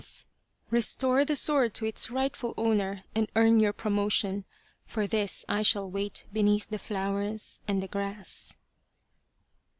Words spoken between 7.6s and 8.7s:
and the grass."